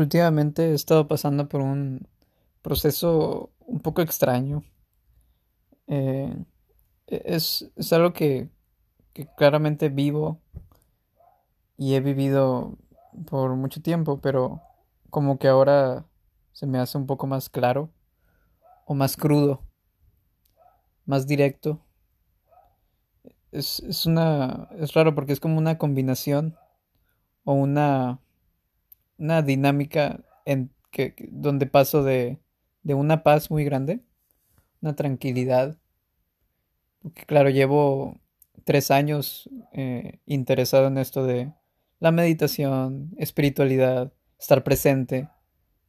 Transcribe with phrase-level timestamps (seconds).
[0.00, 2.08] Últimamente he estado pasando por un
[2.62, 4.64] proceso un poco extraño.
[5.88, 6.34] Eh,
[7.06, 8.48] es, es, algo que,
[9.12, 10.40] que, claramente vivo
[11.76, 12.78] y he vivido
[13.26, 14.62] por mucho tiempo, pero
[15.10, 16.06] como que ahora
[16.52, 17.90] se me hace un poco más claro
[18.86, 19.60] o más crudo,
[21.04, 21.84] más directo.
[23.52, 24.70] Es, es una.
[24.78, 26.56] es raro porque es como una combinación
[27.44, 28.18] o una
[29.20, 32.40] una dinámica en que, donde paso de,
[32.82, 34.00] de una paz muy grande,
[34.80, 35.78] una tranquilidad.
[37.02, 38.18] Porque claro, llevo
[38.64, 41.52] tres años eh, interesado en esto de
[41.98, 45.28] la meditación, espiritualidad, estar presente,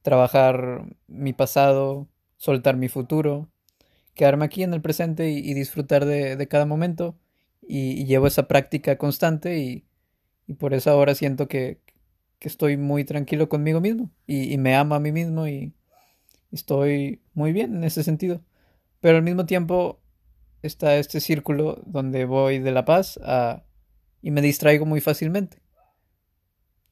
[0.02, 3.50] trabajar mi pasado, soltar mi futuro,
[4.14, 7.18] quedarme aquí en el presente y, disfrutar de, cada momento.
[7.62, 9.86] Y, y, llevo esa práctica constante y,
[10.48, 11.80] y por eso ahora siento que,
[12.42, 15.76] que estoy muy tranquilo conmigo mismo y, me amo a mí mismo y
[16.52, 18.44] estoy muy bien en ese sentido.
[19.00, 20.02] Pero al mismo tiempo
[20.64, 23.64] está este círculo donde voy de la paz a,
[24.24, 25.62] y me distraigo muy fácilmente.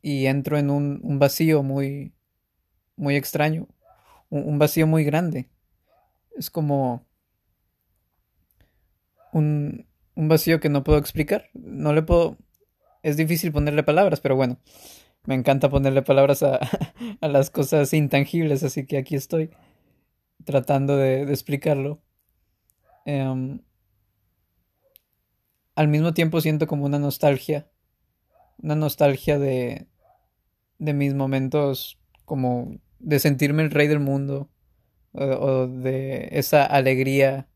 [0.03, 2.13] Y entro en un, vacío muy,
[2.95, 3.67] muy extraño,
[4.29, 5.49] un, un, vacío muy grande.
[6.37, 7.07] Es como
[9.33, 11.49] un, un vacío que no puedo explicar.
[11.55, 12.37] No le puedo...
[13.01, 14.59] Es difícil ponerle palabras, pero bueno
[15.29, 16.57] me encanta ponerle palabras a,
[17.21, 19.51] a, las cosas intangibles, así que aquí estoy
[20.43, 22.01] tratando de, explicarlo.
[23.05, 23.61] Um,
[25.75, 27.69] al mismo tiempo siento como una nostalgia,
[28.57, 29.85] una nostalgia de,
[30.79, 34.49] de mis momentos como de sentirme el rey del mundo
[35.11, 37.47] o, o de esa alegría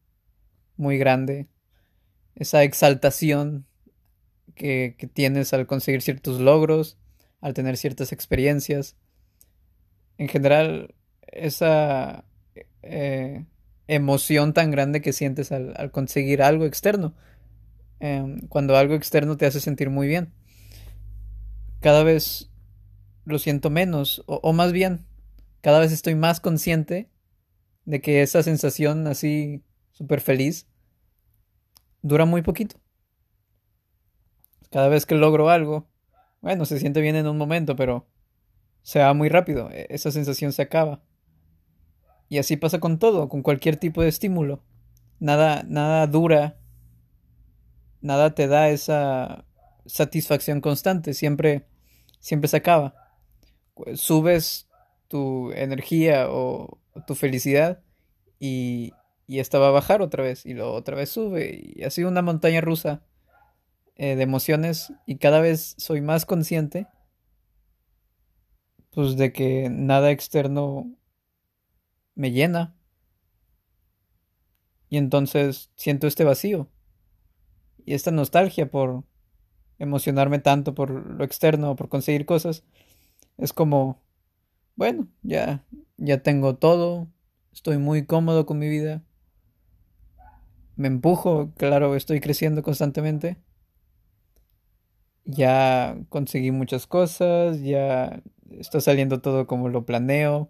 [0.78, 1.50] muy grande,
[2.36, 3.66] esa exaltación
[4.54, 7.00] que, que tienes al conseguir ciertos logros
[7.44, 8.96] al tener ciertas experiencias.
[10.18, 10.96] En general,
[11.28, 12.24] esa
[12.82, 13.46] eh,
[13.88, 17.14] emoción tan grande que sientes al, conseguir algo externo.
[18.00, 20.32] Eh, cuando algo externo te hace sentir muy bien.
[21.82, 22.50] Cada vez
[23.26, 25.06] lo siento menos, o, o más bien,
[25.60, 27.10] cada vez estoy más consciente
[27.84, 30.66] de que esa sensación así súper feliz
[32.02, 32.78] dura muy poquito.
[34.72, 35.90] Cada vez que logro algo,
[36.44, 38.06] bueno, se siente bien en un momento, pero
[38.82, 41.02] se va muy rápido, e, esa sensación se acaba.
[42.28, 44.62] Y así pasa con todo, con cualquier tipo de estímulo.
[45.22, 46.60] Nada, nada dura,
[48.02, 49.46] nada te da esa
[49.86, 51.66] satisfacción constante, siempre,
[52.20, 52.94] siempre se acaba.
[53.96, 54.68] Subes
[55.08, 56.78] tu energía o,
[57.08, 57.82] tu felicidad
[58.38, 58.92] y,
[59.28, 62.22] y esta va a bajar otra vez y luego otra vez sube y así una
[62.22, 63.02] montaña rusa
[63.96, 66.88] eh, de emociones y cada vez soy más consciente
[68.92, 70.96] pues de que nada externo
[72.16, 72.76] me llena.
[74.90, 76.70] Y entonces siento este vacío
[77.86, 79.04] y esta nostalgia por
[79.80, 82.64] emocionarme tanto por lo externo por conseguir cosas.
[83.38, 84.04] Es como
[84.76, 85.66] bueno ya
[85.98, 87.08] ya tengo todo
[87.52, 89.04] estoy muy cómodo con mi vida
[90.76, 93.38] me empujo claro estoy creciendo constantemente
[95.26, 100.50] ya conseguí muchas cosas, ya está saliendo todo como lo planeo.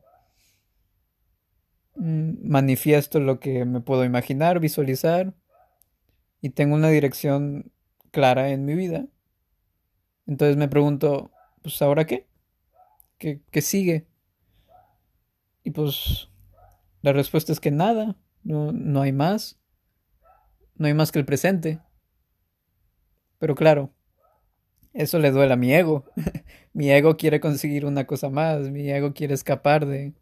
[1.96, 5.34] Mm, manifiesto lo que me puedo imaginar, visualizar
[6.42, 7.72] y tengo una dirección
[8.12, 9.08] clara en mi vida.
[10.26, 11.32] Entonces me pregunto,
[11.62, 12.28] pues ahora qué?
[13.18, 14.08] ¿Qué, qué sigue?
[15.64, 16.30] Y pues
[17.02, 19.60] la respuesta es que nada, no, no hay más,
[20.76, 21.80] no hay más que el presente.
[23.40, 23.94] Pero claro,
[24.94, 26.06] eso le duele a mi ego.
[26.74, 30.14] mi ego quiere conseguir una cosa más, mi ego quiere escapar de,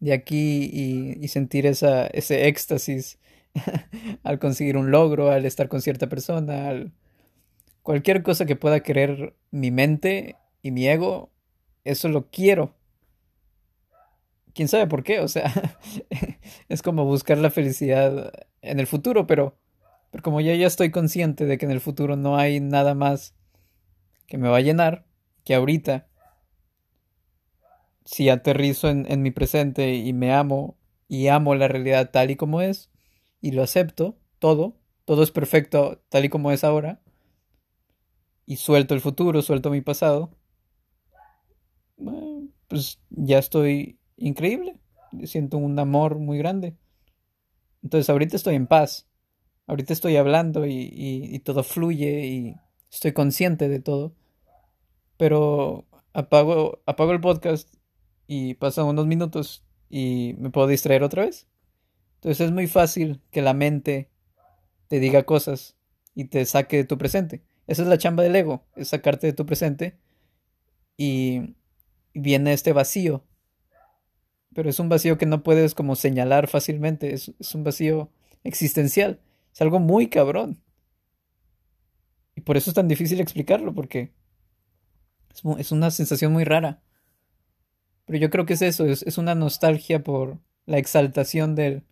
[0.00, 3.18] de aquí y, sentir esa, ese éxtasis
[4.22, 6.92] al conseguir un logro, al estar con cierta persona, al...
[7.82, 11.30] cualquier cosa que pueda querer mi mente y mi ego,
[11.84, 12.74] eso lo quiero.
[14.54, 15.20] ¿Quién sabe por qué?
[15.20, 15.52] O sea,
[16.68, 19.56] es como buscar la felicidad en el futuro, pero,
[20.10, 23.34] pero como ya ya estoy consciente de que en el futuro no hay nada más
[24.26, 25.06] que me va a llenar,
[25.44, 26.08] que ahorita,
[28.04, 30.76] si aterrizo en, en mi presente y me amo
[31.08, 32.90] y amo la realidad tal y como es,
[33.40, 37.00] y lo acepto, todo, todo es perfecto tal y como es ahora,
[38.46, 40.30] y suelto el futuro, suelto mi pasado,
[42.68, 44.76] pues ya estoy increíble,
[45.24, 46.76] siento un amor muy grande.
[47.82, 49.06] Entonces ahorita estoy en paz,
[49.66, 52.56] ahorita estoy hablando y, y, y todo fluye y
[52.94, 54.14] estoy consciente de todo,
[55.16, 57.68] pero apago, apago el podcast
[58.26, 61.46] y pasan unos minutos y me puedo distraer otra vez.
[62.16, 64.10] Entonces es muy fácil que la mente
[64.88, 65.76] te diga cosas
[66.14, 67.42] y te saque de tu presente.
[67.66, 69.98] Esa es la chamba del ego, es sacarte de tu presente
[70.96, 71.56] y
[72.14, 73.24] viene este vacío.
[74.54, 78.10] Pero es un vacío que no puedes como señalar fácilmente, es, es un vacío
[78.44, 79.20] existencial,
[79.52, 80.60] es algo muy cabrón.
[82.34, 84.12] Y por eso es tan difícil explicarlo, porque
[85.58, 86.82] es, una sensación muy rara.
[88.06, 91.82] Pero yo creo que es eso, es, una nostalgia por la exaltación de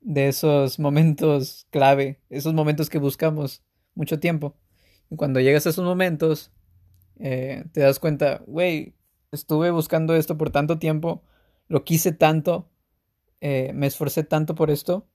[0.00, 3.62] esos momentos clave, esos momentos que buscamos
[3.94, 4.56] mucho tiempo.
[5.10, 6.52] Y cuando llegas a esos momentos,
[7.18, 8.94] eh, te das cuenta, güey,
[9.32, 11.22] estuve buscando esto por tanto tiempo,
[11.68, 12.70] lo quise tanto,
[13.40, 15.08] eh, me esforcé tanto por esto,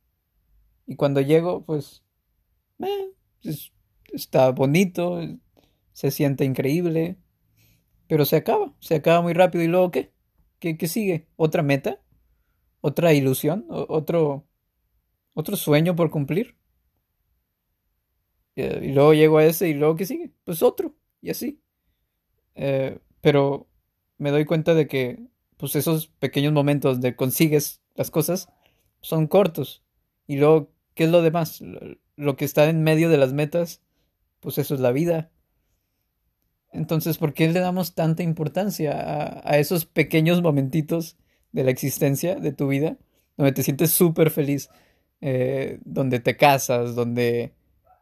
[0.85, 2.03] y cuando llego, pues,
[2.79, 3.11] eh,
[4.13, 5.19] está bonito,
[5.93, 7.17] se siente increíble,
[8.07, 9.63] pero se acaba, se acaba muy rápido.
[9.63, 10.11] ¿Y luego qué?
[10.59, 11.27] ¿Qué, qué sigue?
[11.35, 12.01] ¿Otra meta?
[12.81, 13.65] ¿Otra ilusión?
[13.69, 14.45] ¿Otro,
[15.33, 16.57] otro sueño por cumplir?
[18.55, 20.31] Y luego llego a ese y luego ¿qué sigue?
[20.43, 21.61] Pues otro, y así.
[22.55, 23.67] Eh, pero
[24.17, 25.27] me doy cuenta de que
[25.57, 28.49] pues esos pequeños momentos de consigues las cosas
[29.01, 29.83] son cortos.
[30.27, 31.61] Y luego, ¿qué es lo demás?
[32.15, 33.81] Lo que está en medio de las metas,
[34.39, 35.31] pues eso es la vida.
[36.71, 41.17] Entonces, ¿por qué le damos tanta importancia a, esos pequeños momentitos
[41.51, 42.97] de la existencia de tu vida,
[43.37, 44.69] donde te sientes súper feliz,
[45.21, 47.53] eh, donde te casas, donde,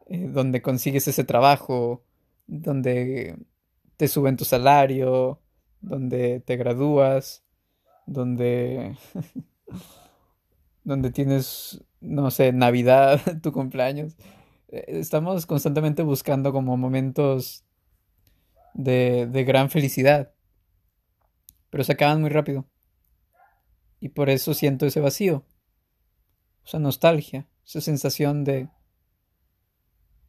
[0.06, 2.04] eh, donde consigues ese trabajo,
[2.46, 3.36] donde
[3.96, 5.40] te suben tu salario,
[5.80, 7.42] donde te gradúas,
[8.06, 8.96] donde,
[10.84, 14.16] donde tienes, no sé, Navidad, tu cumpleaños.
[14.68, 17.64] Eh, estamos constantemente buscando como momentos
[18.74, 20.32] de, de gran felicidad,
[21.70, 22.66] pero se acaban muy rápido.
[24.00, 25.44] Y por eso siento ese vacío,
[26.64, 28.68] esa nostalgia, esa sensación de,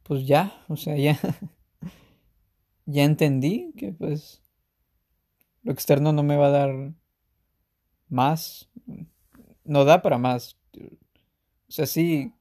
[0.02, 1.18] pues ya, o sea, ya,
[2.86, 4.42] ya entendí que pues
[5.62, 6.94] lo externo no me va a dar
[8.08, 8.68] más,
[9.64, 10.58] no da para más.
[11.68, 12.34] O sea, sí,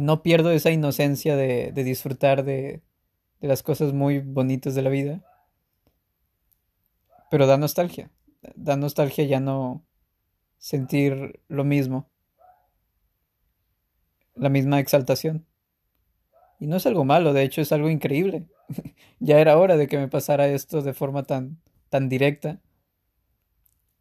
[0.00, 2.82] no pierdo esa inocencia de, de disfrutar de,
[3.40, 5.24] de las cosas muy bonitas de la vida.
[7.30, 8.10] Pero da nostalgia.
[8.54, 9.84] Da nostalgia ya no
[10.58, 12.10] sentir lo mismo.
[14.34, 15.46] La misma exaltación.
[16.58, 18.46] Y no es algo malo, de hecho es algo increíble.
[19.20, 22.60] ya era hora de que me pasara esto de forma tan, tan directa.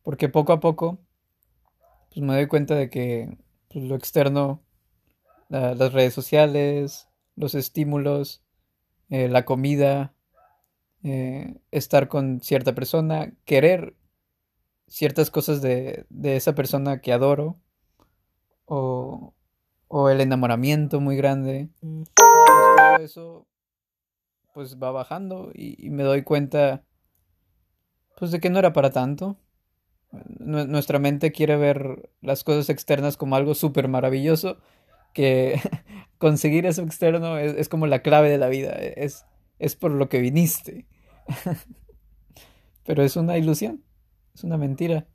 [0.03, 0.99] Porque poco a poco,
[2.09, 3.37] pues me doy cuenta de que
[3.69, 4.63] pues, lo externo,
[5.49, 8.43] las redes sociales, los estímulos,
[9.09, 10.13] eh, la comida,
[11.03, 13.95] eh, estar con cierta persona, querer
[14.87, 17.59] ciertas cosas de, de esa persona que adoro,
[18.65, 19.33] o,
[19.87, 21.69] o el enamoramiento muy grande.
[21.81, 23.47] Pues todo eso
[24.53, 26.83] pues va bajando y, me doy cuenta
[28.17, 29.37] pues de que no era para tanto.
[30.39, 34.57] nuestra mente quiere ver las cosas externas como algo súper maravilloso
[35.15, 35.59] que
[36.19, 39.25] conseguir eso externo es, como la clave de la vida, es,
[39.57, 40.85] es por lo que viniste.
[42.85, 43.83] Pero es una ilusión,
[44.35, 45.07] es una mentira.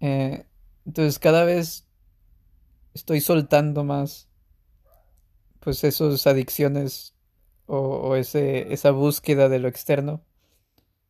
[0.00, 0.44] Eh,
[0.84, 1.88] entonces cada vez
[2.92, 4.28] estoy soltando más
[5.60, 7.14] pues esas adicciones
[7.64, 10.24] o, o, ese, esa búsqueda de lo externo,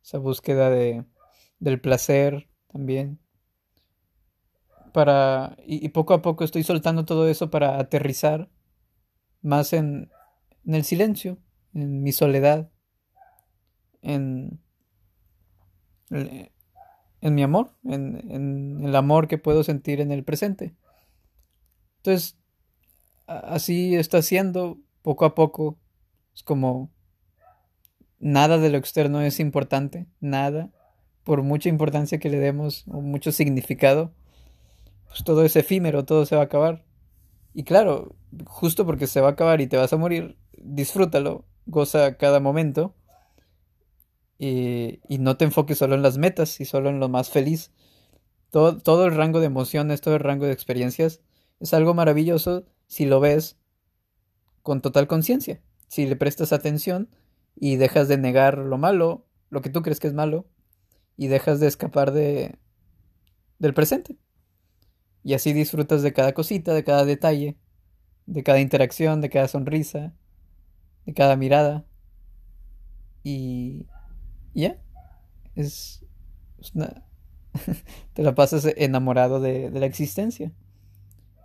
[0.03, 1.05] esa búsqueda de,
[1.59, 3.26] del placer también
[4.97, 8.49] para y, poco a poco estoy soltando todo eso para aterrizar
[9.43, 10.11] más en,
[10.65, 11.37] el silencio,
[11.75, 12.71] en mi soledad,
[14.01, 14.59] en,
[16.09, 20.75] en mi amor, en, en el amor que puedo sentir en el presente.
[21.99, 22.39] Entonces,
[23.27, 25.79] así está siendo poco a poco.
[26.35, 26.91] Es como
[28.19, 30.71] nada de lo externo es importante, nada,
[31.23, 34.15] por mucha importancia que le demos o mucho significado
[35.17, 36.85] pues todo es efímero, todo se va a acabar.
[37.55, 42.19] Y claro, justo porque se va a acabar y te vas a morir, disfrútalo, goza
[42.19, 42.95] cada momento
[44.39, 47.73] y, y no te enfoques solo en las metas y solo en lo más feliz.
[48.51, 51.23] Todo, todo el rango de emociones, todo el rango de experiencias
[51.61, 53.57] es algo maravilloso si lo ves
[54.63, 57.09] con total conciencia, si le prestas atención
[57.55, 60.45] y dejas de negar lo malo, lo que tú crees que es malo,
[61.17, 62.59] y dejas de escapar de
[63.59, 64.19] del presente.
[65.27, 67.57] Y así disfrutas de cada cosita, de cada detalle,
[68.27, 70.15] de cada interacción, de cada sonrisa,
[71.05, 71.85] de cada mirada.
[73.25, 73.87] Y
[74.55, 74.81] ya,
[75.57, 76.07] es,
[78.15, 80.53] te la pasas enamorado de, la existencia.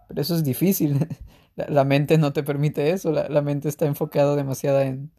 [0.07, 1.07] Pero eso es difícil.
[1.55, 3.11] La, mente no te permite eso.
[3.11, 5.11] La, mente está enfocada demasiado en,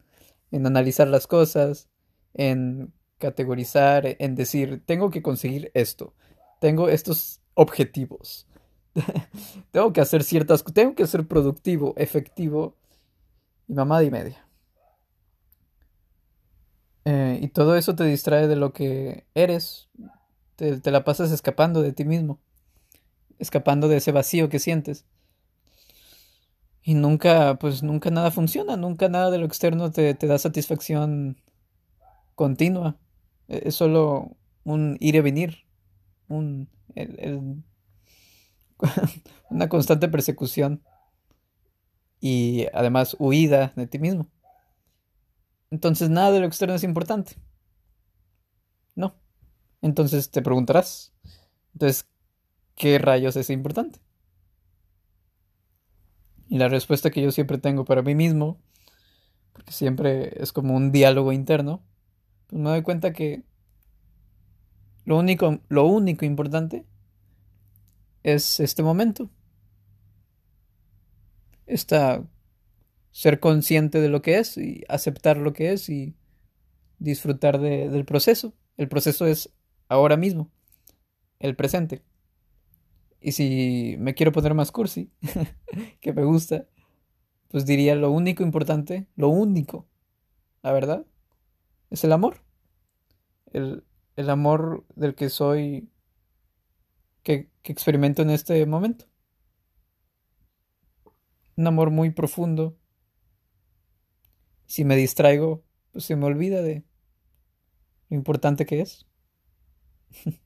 [0.51, 1.89] en analizar las cosas,
[2.33, 6.15] en categorizar, en decir, tengo que conseguir esto,
[6.61, 8.47] tengo estos objetivos,
[9.71, 12.75] tengo que hacer ciertas, tengo que ser productivo, efectivo
[13.67, 14.47] y mamá y media.
[17.05, 19.89] Eh, y todo eso te distrae de lo que eres.
[20.55, 22.39] Te, te, la pasas escapando de ti mismo.
[23.39, 25.05] Escapando de ese vacío que sientes.
[26.81, 28.77] Y nunca, pues nunca nada funciona.
[28.77, 31.41] Nunca nada de lo externo te, te da satisfacción
[32.35, 32.97] continua.
[33.47, 35.65] E, es solo un ir y venir.
[36.27, 37.63] Un, el,
[39.49, 40.83] una constante persecución.
[42.19, 44.29] Y además huida de ti mismo.
[45.71, 47.35] Entonces nada de lo externo es importante.
[48.95, 49.15] No.
[49.81, 51.13] Entonces te preguntarás,
[51.73, 52.07] entonces,
[52.75, 53.99] ¿qué rayos es importante?
[56.47, 58.61] Y la respuesta que yo siempre tengo para mí mismo,
[59.51, 61.83] porque siempre es como un diálogo interno,
[62.47, 63.43] pues me doy cuenta que
[65.05, 66.85] lo único, lo único importante
[68.23, 69.29] es este momento.
[71.65, 72.23] Esta
[73.11, 76.15] ser consciente de lo que es y aceptar lo que es y
[76.97, 78.53] disfrutar del proceso.
[78.75, 79.53] El proceso es
[79.87, 80.51] ahora mismo,
[81.39, 82.01] el presente.
[83.21, 85.11] Y si me quiero poner más cursi,
[86.01, 86.65] que me gusta,
[87.49, 89.87] pues diría lo único importante, lo único,
[90.63, 91.05] la verdad,
[91.91, 92.41] es el amor.
[93.53, 93.83] El,
[94.15, 95.87] el amor del que soy,
[97.23, 99.05] que, experimento en este momento.
[101.55, 102.77] Un amor muy profundo,
[104.65, 106.83] si me distraigo, pues se me olvida de
[108.09, 109.07] lo importante que es.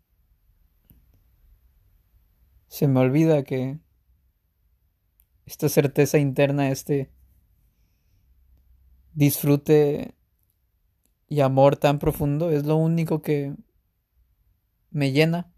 [2.68, 3.80] se me olvida que
[5.46, 7.10] esta certeza interna, este
[9.14, 10.14] disfrute
[11.30, 13.56] y amor tan profundo es lo único que
[14.92, 15.52] me llena,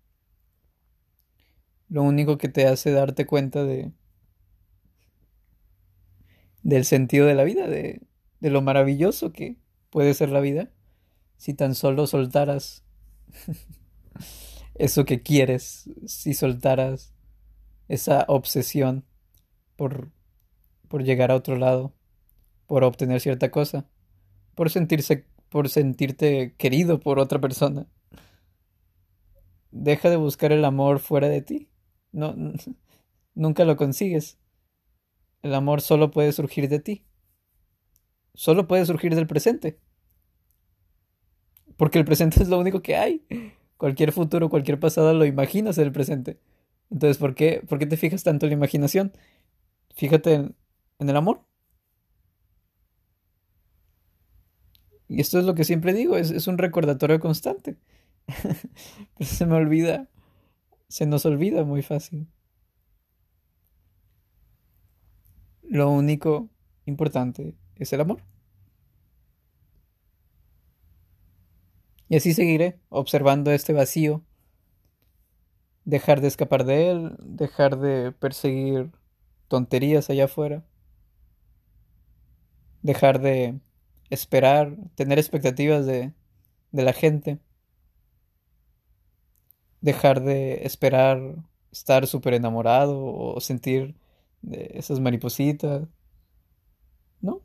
[1.90, 3.92] lo único que te hace darte cuenta de
[6.62, 8.02] del sentido de la vida, de
[8.40, 9.58] de lo maravilloso que
[9.90, 10.72] puede ser la vida
[11.38, 12.84] si tan solo soltaras
[14.76, 17.14] eso que quieres, si soltaras
[17.88, 19.06] esa obsesión
[19.76, 20.12] por,
[20.88, 21.94] por llegar a otro lado,
[22.68, 23.88] por obtener cierta cosa,
[24.54, 27.88] por sentirse, por sentirte querido por otra persona.
[29.72, 31.70] Deja de buscar el amor fuera de ti.
[32.12, 32.36] No,
[33.36, 34.38] nunca lo consigues.
[35.42, 37.06] El amor solo puede surgir de ti
[38.40, 39.80] solo puede surgir del presente.
[41.76, 43.26] Porque el presente es lo único que hay.
[43.76, 46.40] Cualquier futuro, cualquier pasado lo imaginas en el presente.
[46.90, 49.12] Entonces, ¿por qué, ¿por qué te fijas tanto en la imaginación?
[49.94, 50.56] Fíjate en,
[51.00, 51.42] el amor.
[55.10, 57.78] Y esto es lo que siempre digo, es, es un recordatorio constante.
[59.20, 60.08] Se me olvida,
[60.90, 62.28] se nos olvida muy fácil.
[65.64, 66.50] Lo único
[66.86, 68.24] importante es el amor.
[72.10, 74.26] Y así seguiré observando este vacío,
[75.86, 78.92] dejar de escapar de él, dejar de perseguir
[79.48, 80.66] tonterías allá afuera,
[82.82, 83.60] dejar de
[84.10, 86.14] esperar, tener expectativas de,
[86.72, 87.40] de la gente,
[89.82, 91.36] dejar de esperar
[91.72, 93.96] estar súper enamorado o sentir
[94.52, 95.88] esas maripositas.
[97.22, 97.42] ¿No?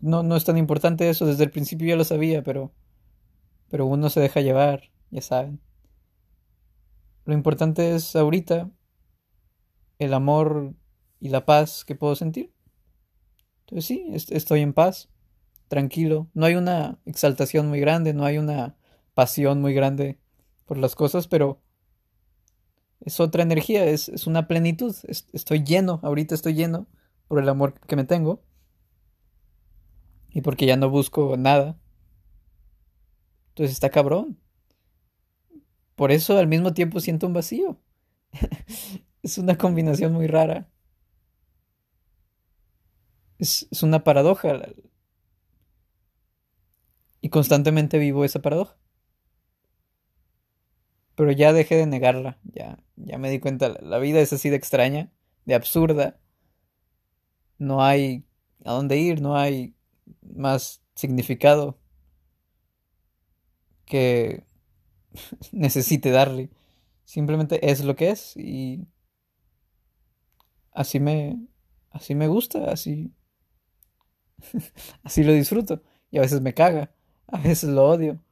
[0.00, 2.72] No, no es tan importante eso, desde el principio ya lo sabía, pero,
[3.68, 5.60] pero uno se deja llevar, ya saben.
[7.24, 8.70] Lo importante es ahorita
[9.98, 10.74] el amor
[11.20, 12.52] y la paz que puedo sentir.
[13.60, 15.10] Entonces sí, estoy en paz,
[15.68, 16.28] tranquilo.
[16.34, 18.76] No hay una exaltación muy grande, no hay una
[19.14, 20.18] pasión muy grande
[20.70, 21.60] por las cosas, pero
[23.00, 24.94] es otra energía, es, es una plenitud.
[25.32, 26.86] estoy lleno, ahorita estoy lleno
[27.26, 28.44] por el amor que me tengo
[30.28, 31.76] y porque ya no busco nada.
[33.48, 34.38] Entonces está cabrón.
[35.96, 37.80] Por eso al mismo tiempo siento un vacío.
[39.24, 40.70] es una combinación muy rara.
[43.38, 44.56] Es, es una paradoja.
[47.20, 48.79] Y constantemente vivo esa paradoja.
[51.20, 52.38] Pero ya dejé de negarla.
[52.44, 53.76] Ya, ya me di cuenta.
[53.82, 55.12] La vida es así de extraña,
[55.44, 56.18] de absurda.
[57.58, 58.24] No hay
[58.64, 59.74] a dónde ir, no hay
[60.22, 61.78] más significado
[63.84, 64.46] que
[65.52, 66.48] necesite darle.
[67.04, 68.88] Simplemente es lo que es y
[70.72, 71.38] así me
[71.90, 73.12] así me gusta, así
[75.02, 76.94] así lo disfruto y a veces me caga,
[77.26, 78.24] a veces lo odio.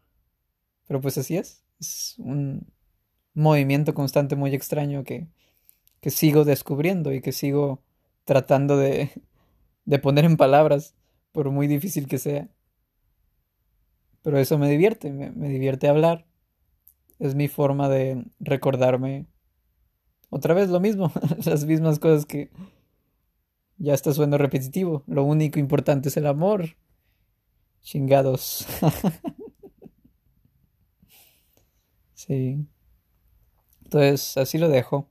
[0.86, 2.77] Pero pues así es, es un
[3.38, 5.28] movimiento constante muy extraño que
[6.00, 7.82] que sigo descubriendo y que sigo
[8.24, 9.10] tratando de
[9.84, 10.94] de poner en palabras
[11.32, 12.48] por muy difícil que sea.
[14.22, 16.26] Pero eso me divierte, me, me divierte hablar
[17.18, 19.26] es mi forma de recordarme
[20.30, 21.12] otra vez lo mismo,
[21.44, 22.50] las mismas cosas que
[23.78, 25.04] ya está suendo repetitivo.
[25.06, 26.76] Lo único importante es el amor.
[27.80, 28.66] Chingados.
[32.14, 32.66] sí.
[33.88, 35.08] Entonces, así lo dejo.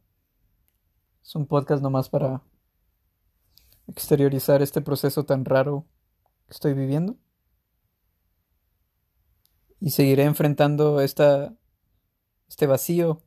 [1.23, 2.43] Es un podcast nomás para
[3.87, 5.87] exteriorizar este proceso tan raro
[6.45, 7.17] que estoy viviendo.
[9.79, 11.55] Y seguiré enfrentando esta
[12.47, 13.23] este vacío.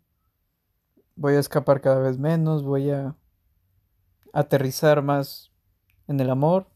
[1.16, 3.16] Voy a escapar cada vez menos, voy a
[4.32, 5.50] aterrizar más
[6.06, 6.70] en el amor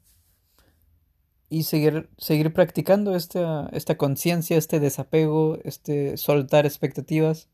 [1.49, 7.49] y seguir, seguir practicando esta, esta conciencia, este desapego, este soltar expectativas,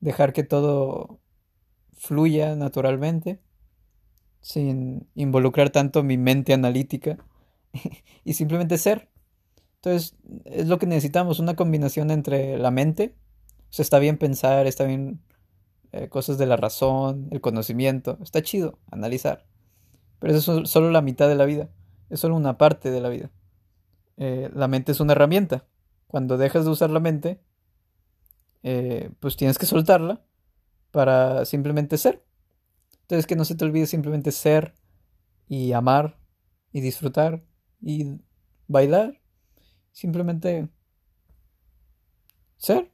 [0.00, 1.20] dejar que todo
[1.92, 3.40] fluya naturalmente,
[4.40, 7.18] sin involucrar tanto mi mente analítica
[8.24, 9.10] y simplemente ser.
[9.76, 13.14] Entonces, es lo que necesitamos, una combinación entre la mente
[13.74, 15.20] sea, está bien pensar, está bien
[15.90, 19.46] eh, cosas de la razón, el conocimiento, está chido analizar.
[20.20, 21.70] Pero eso es solo la mitad de la vida,
[22.08, 23.30] es solo una parte de la vida.
[24.16, 25.66] Eh, la mente es una herramienta.
[26.06, 27.40] Cuando dejas de usar la mente,
[28.64, 30.24] eh, pues tienes que soltarla
[30.90, 32.24] para simplemente ser.
[33.02, 34.74] Entonces que no se te olvide simplemente ser
[35.46, 36.18] y amar
[36.72, 37.44] y disfrutar
[37.80, 38.20] y
[38.66, 39.20] bailar.
[39.92, 40.70] Simplemente
[42.56, 42.90] ser.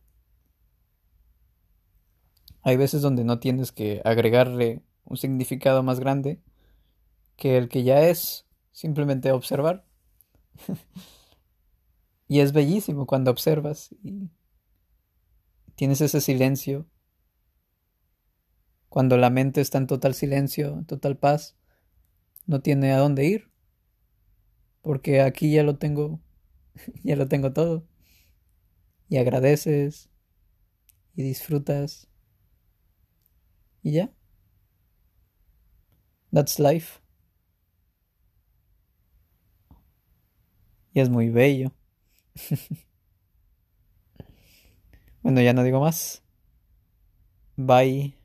[2.62, 6.42] Hay veces donde no tienes que agregarle un significado más grande
[7.36, 9.86] que el que ya es, simplemente observar.
[12.28, 14.30] y es bellísimo cuando observas y
[15.80, 16.86] tienes ese silencio.
[18.90, 21.56] Cuando la mente está en total silencio, en total paz,
[22.44, 23.50] no tiene a dónde ir.
[24.82, 26.20] Porque aquí ya lo tengo,
[27.02, 27.88] ya lo tengo todo.
[29.08, 30.10] Y agradeces
[31.14, 32.10] y disfrutas
[33.82, 34.12] y ya.
[36.30, 37.00] That's life.
[40.92, 41.72] Y es muy bello.
[45.22, 46.22] bueno, ya no digo más.
[47.56, 48.19] Bye.